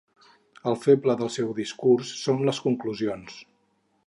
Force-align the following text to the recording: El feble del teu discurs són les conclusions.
El 0.71 0.77
feble 0.85 1.15
del 1.19 1.31
teu 1.35 1.53
discurs 1.61 2.15
són 2.23 2.43
les 2.49 2.65
conclusions. 2.69 3.41